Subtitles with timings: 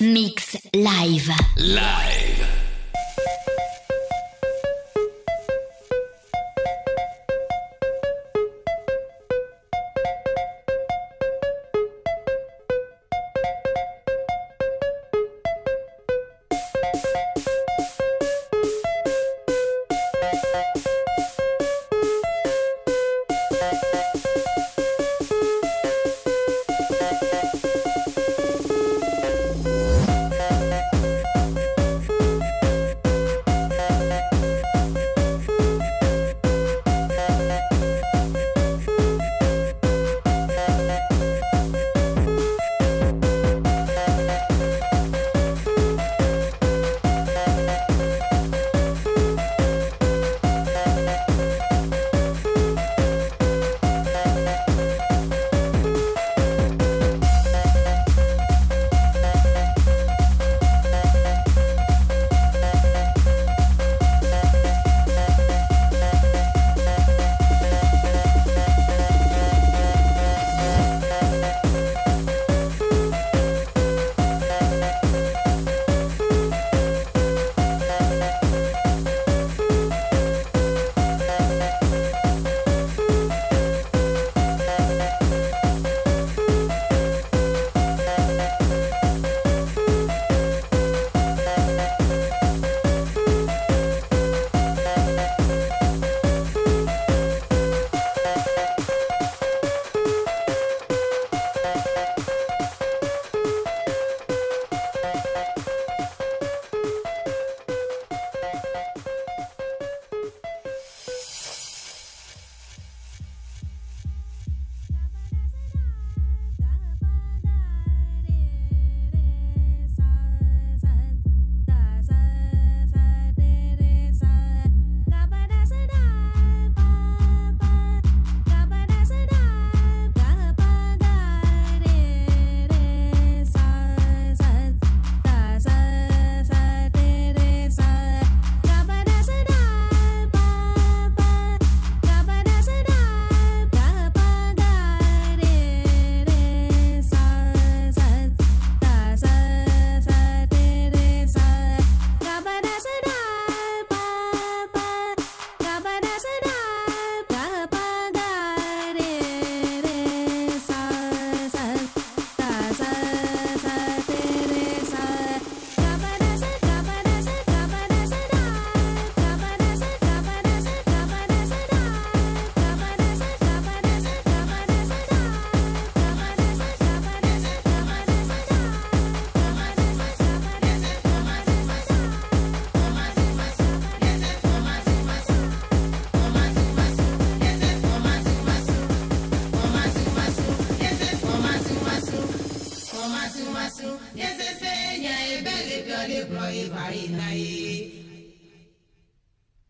[0.00, 1.28] Mix live.
[1.56, 2.09] Live.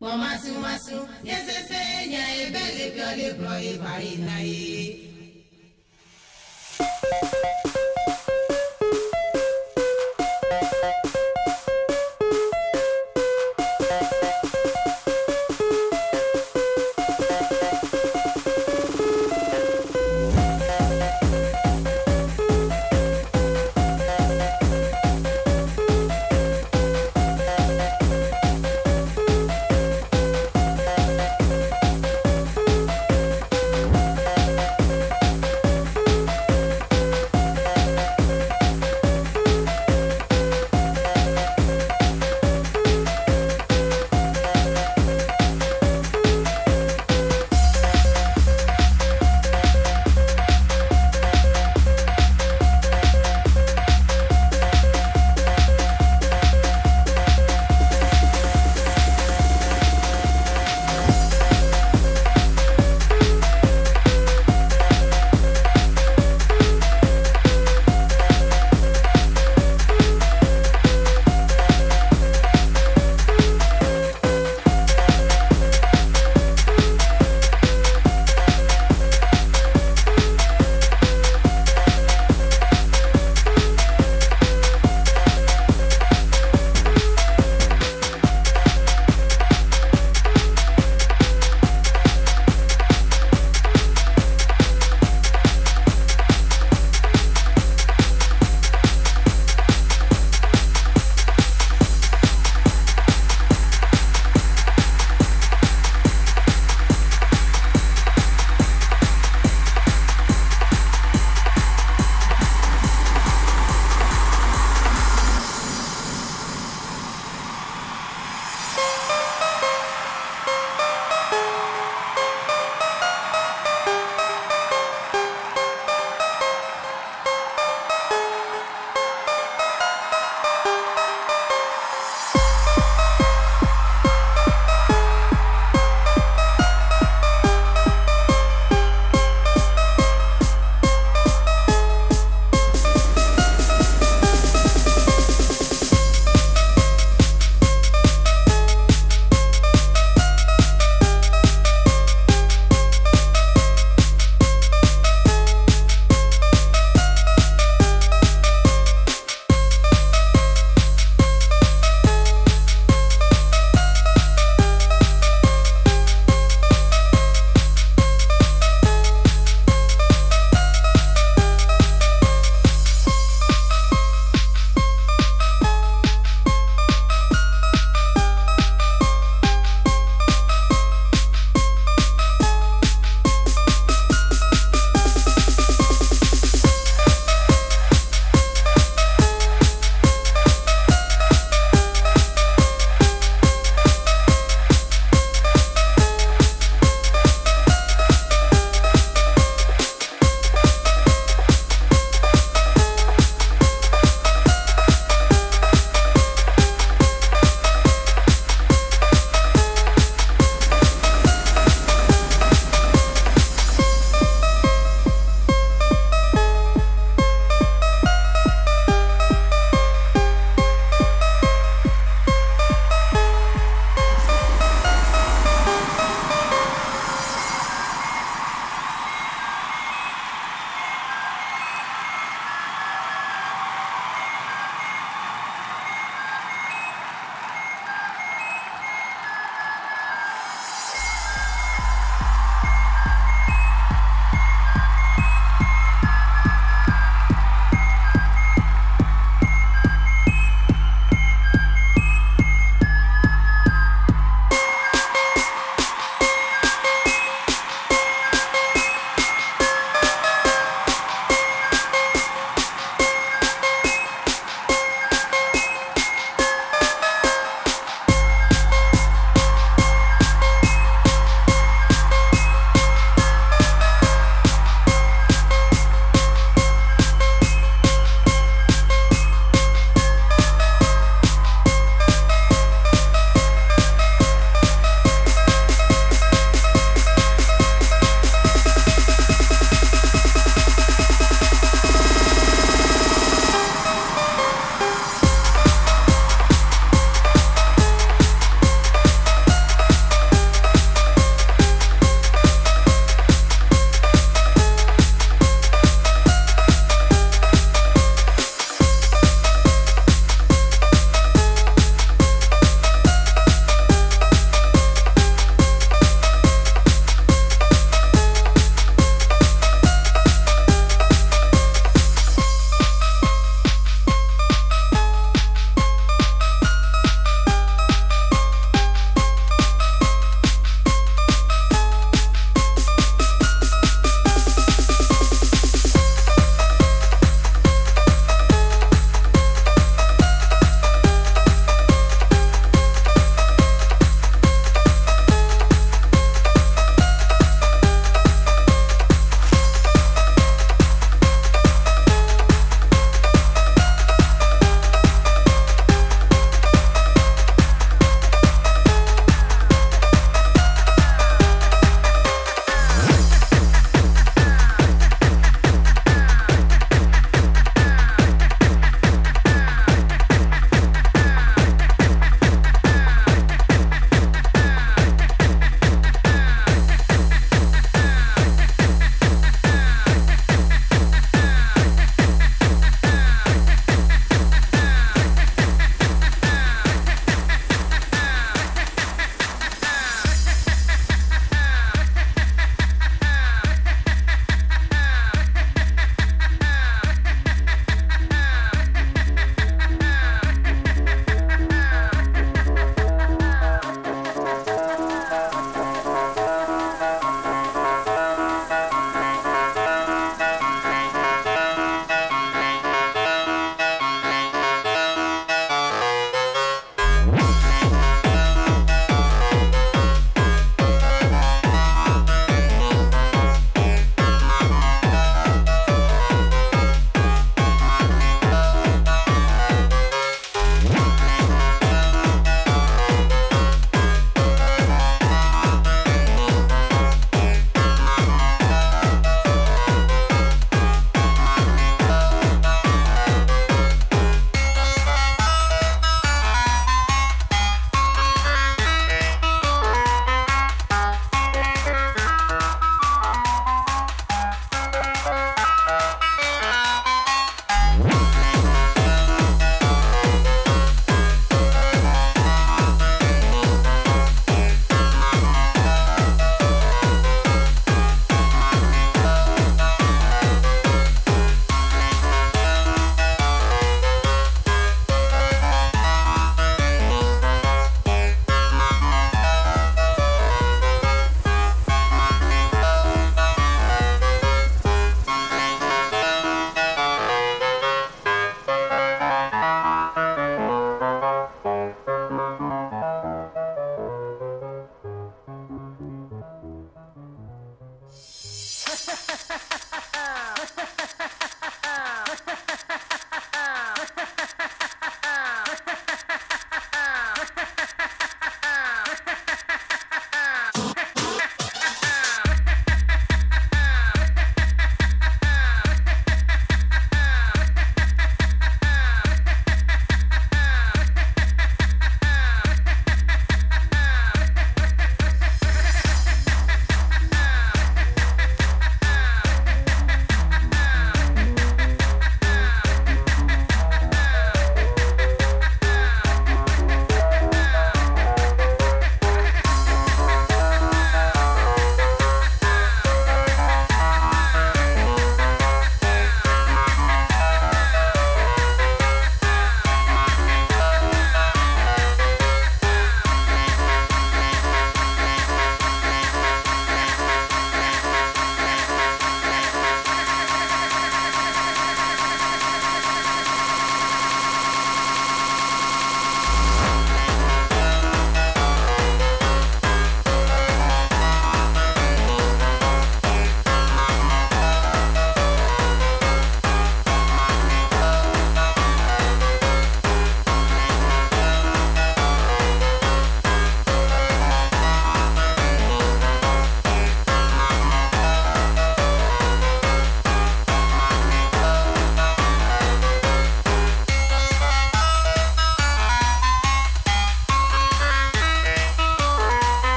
[0.00, 0.94] kpọmasị mmasị
[1.24, 1.80] nyesese
[2.10, 5.09] nya ebe lebịọlebịọ ịba ịna nae.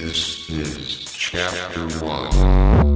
[0.00, 2.87] This is chapter one.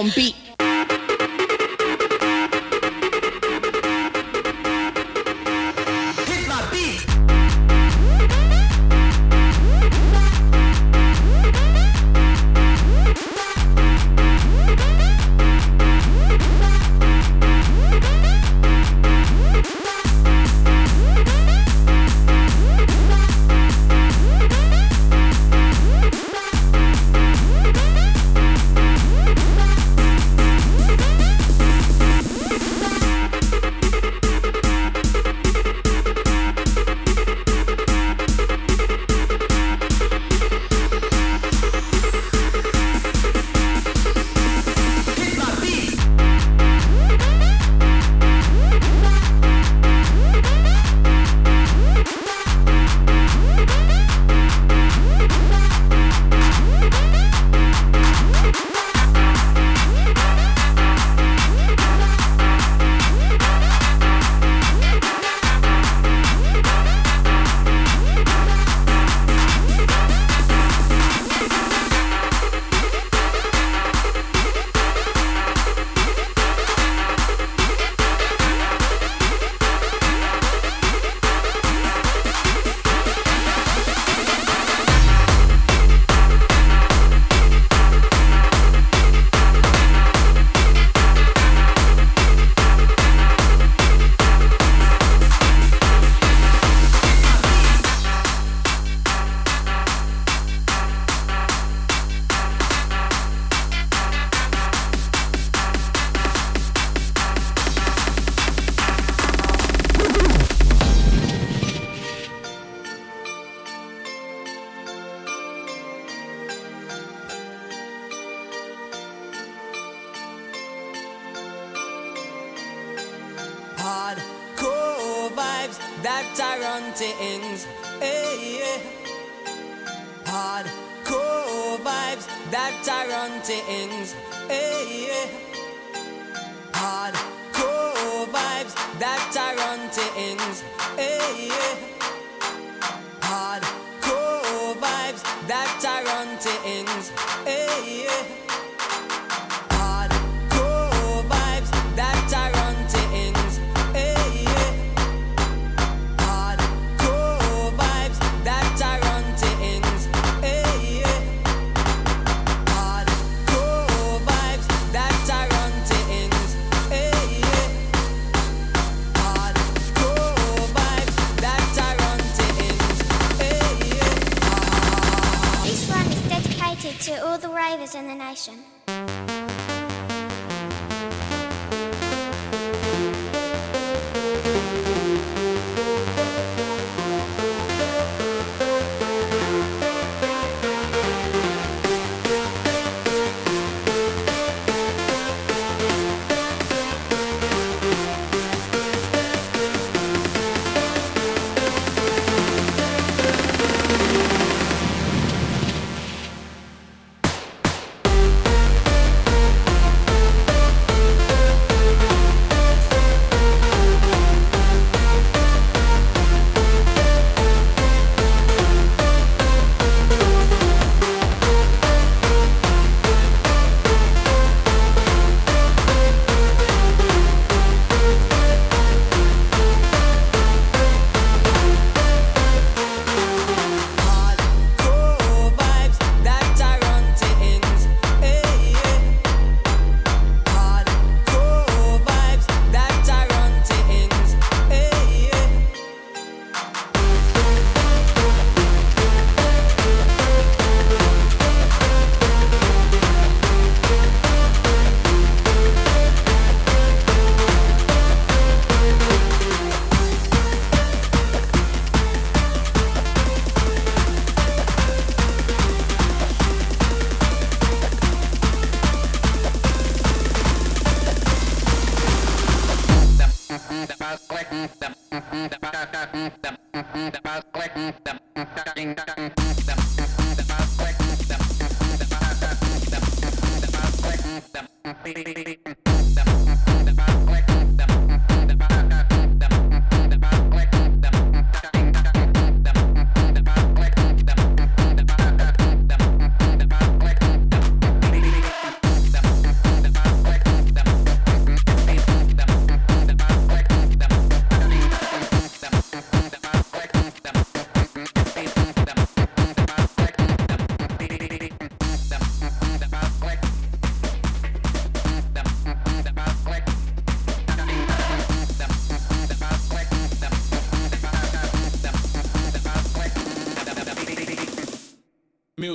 [0.00, 0.39] Wrong beat.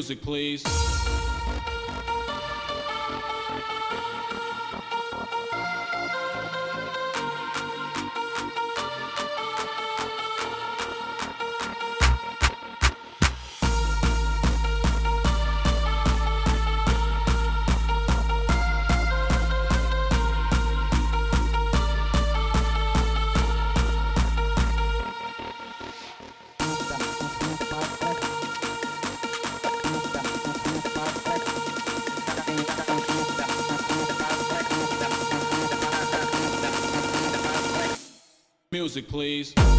[0.06, 0.85] Music, please.
[38.86, 39.75] Music, please.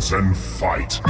[0.00, 0.34] And.
[0.34, 1.03] Fight.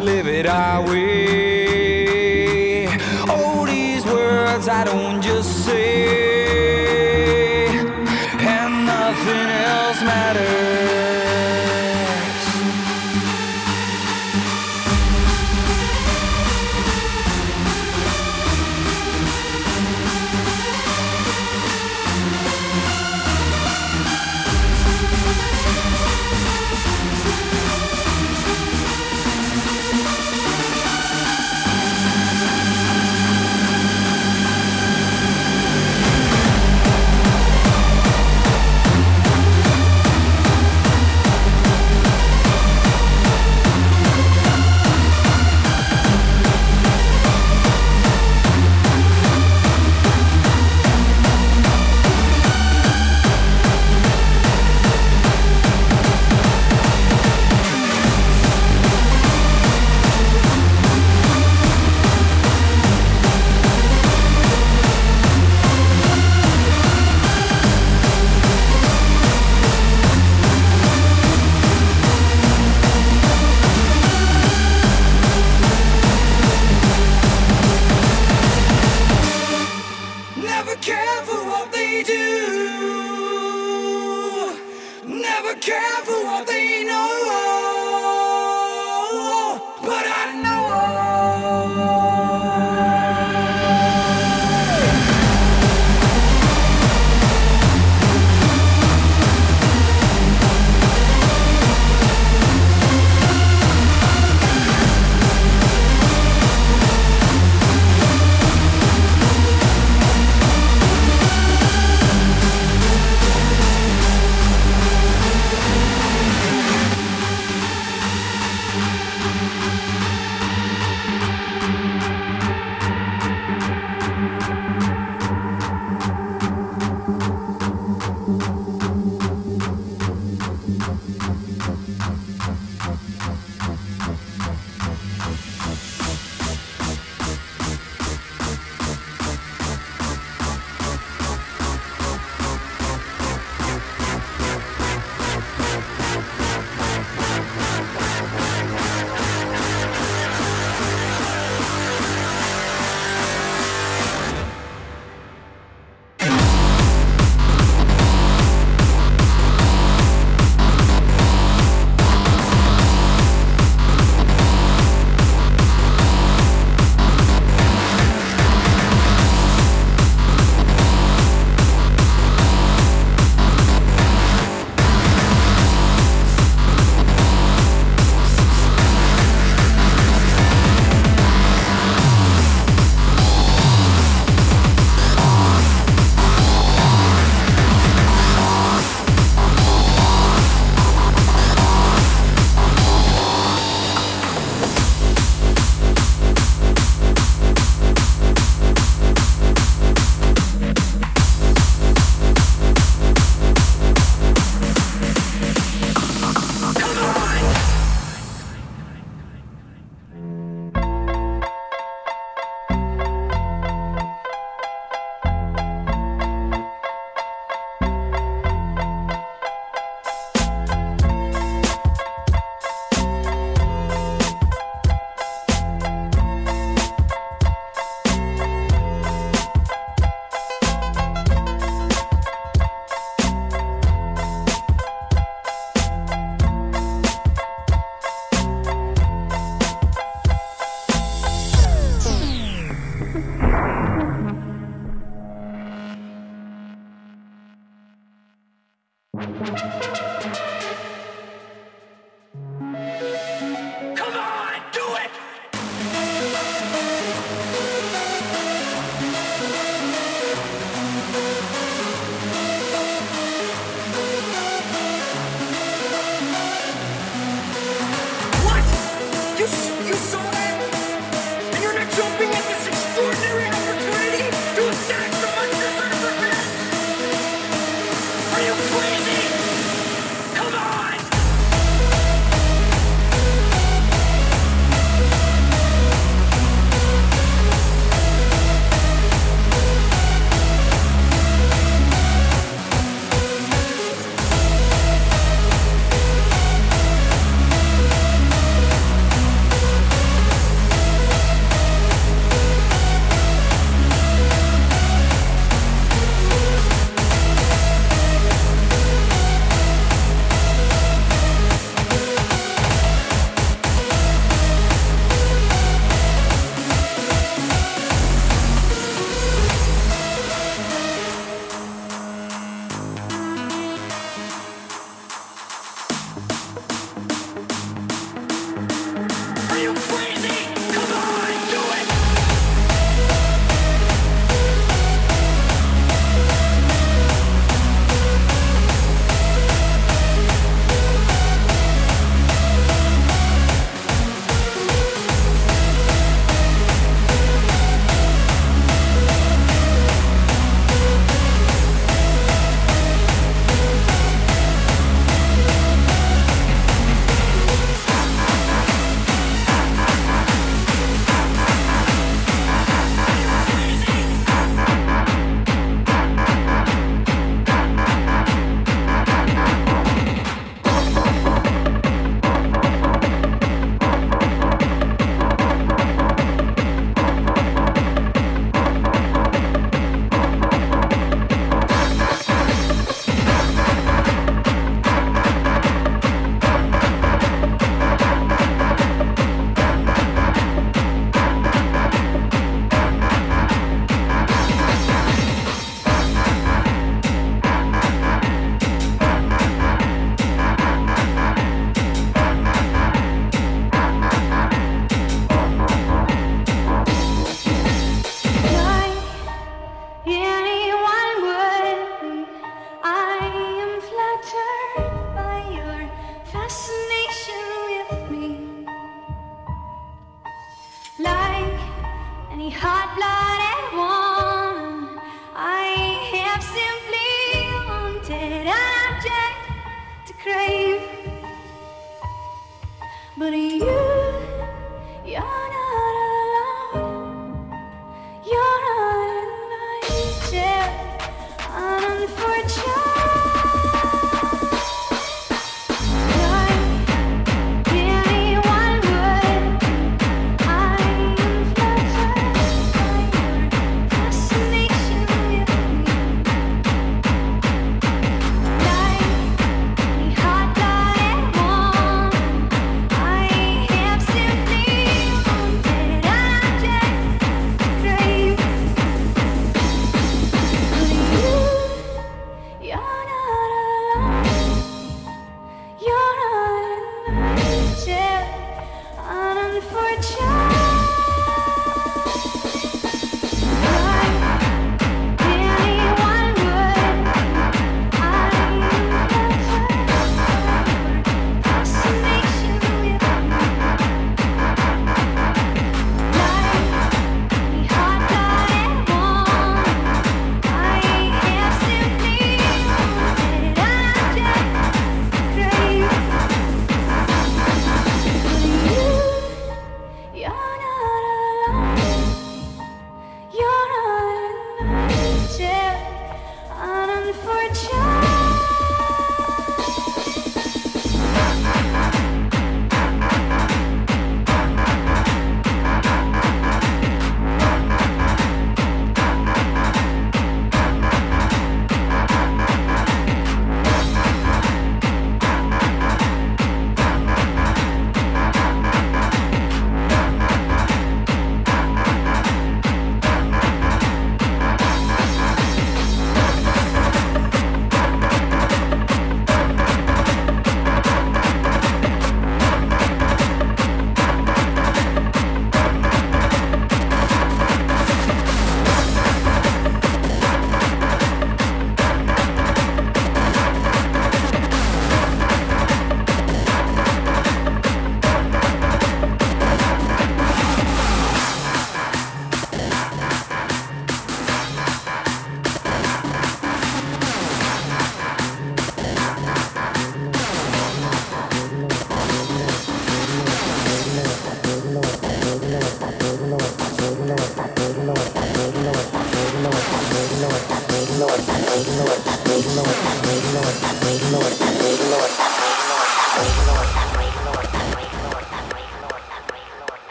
[0.00, 1.05] Live it our way.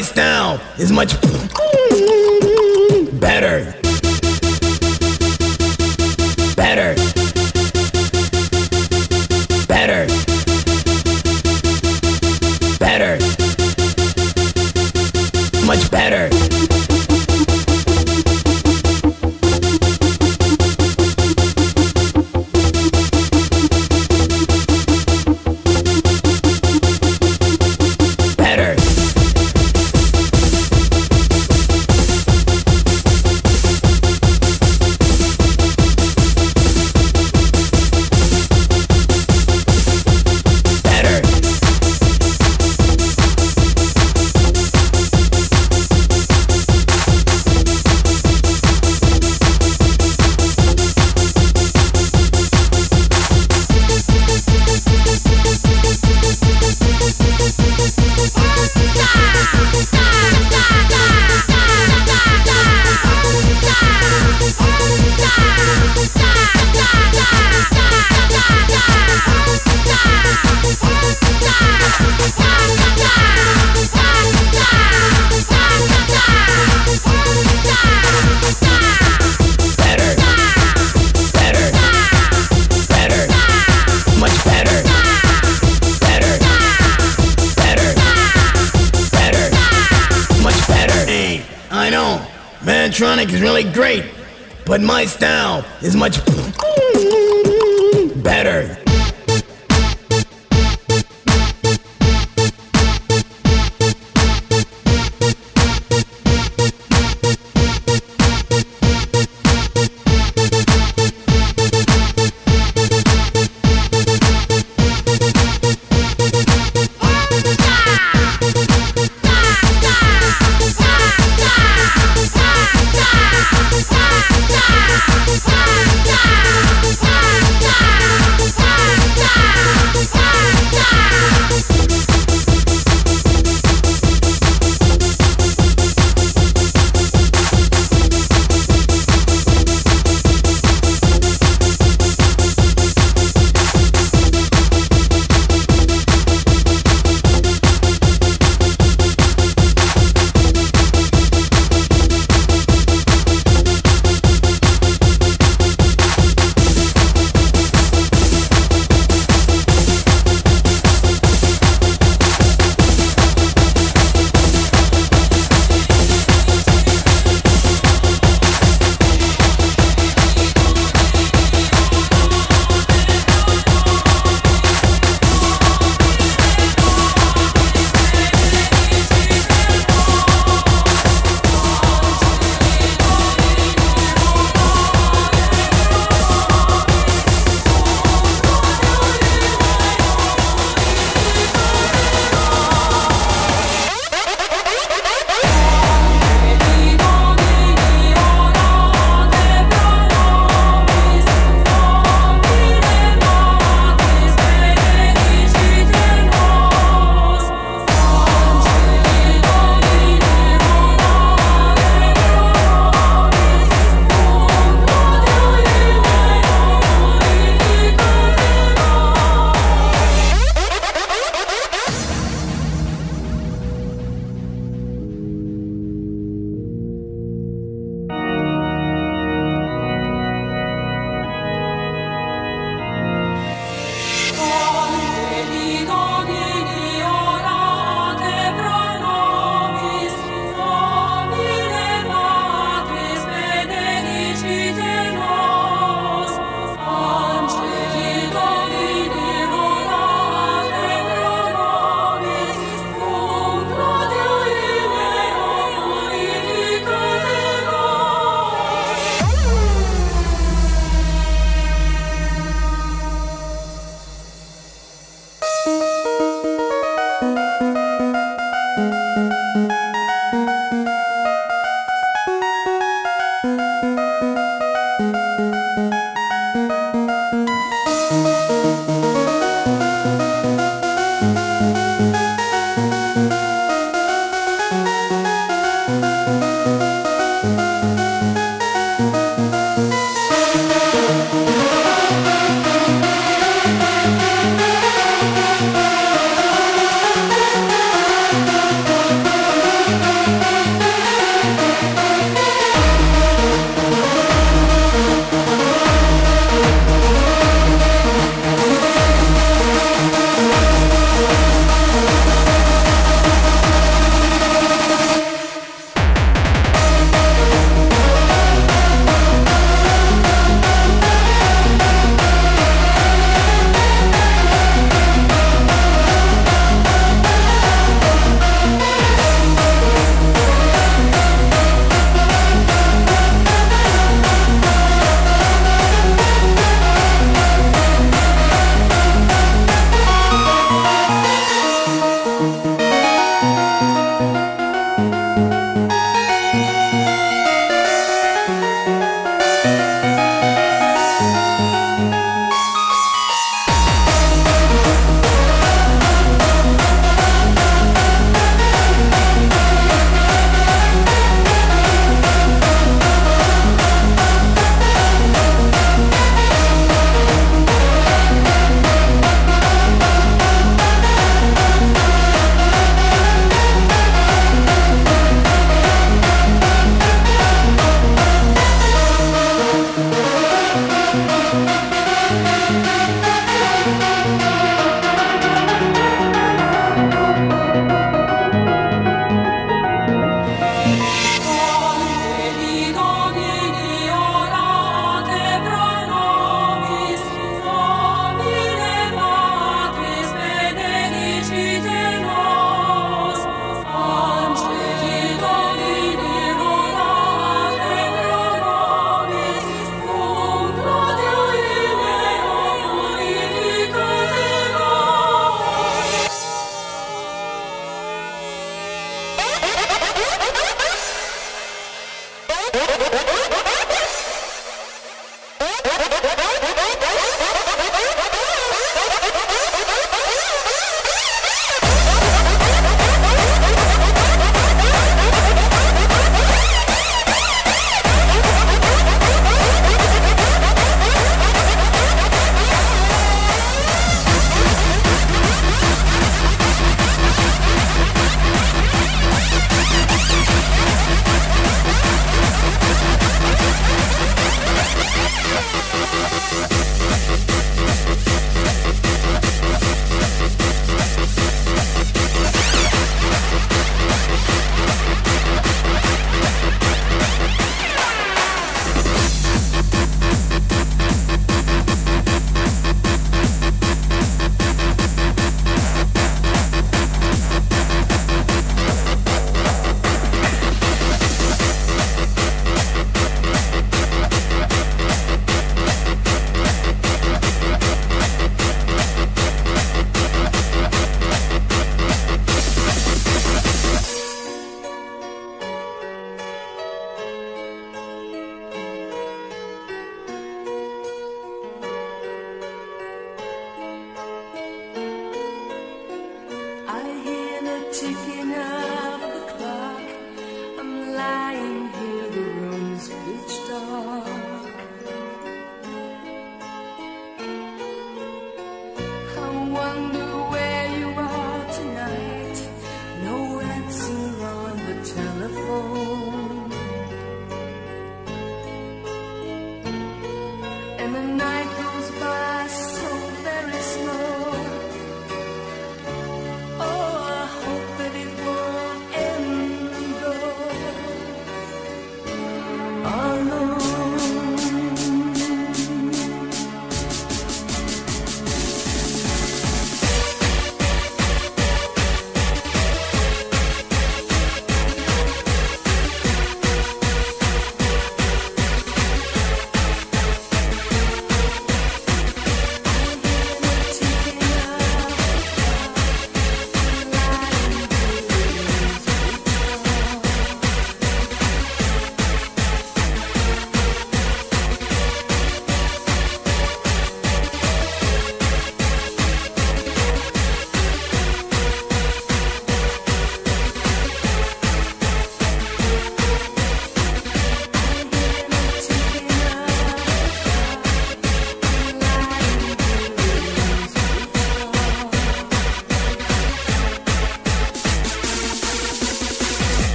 [0.00, 0.60] But my style
[0.90, 1.19] much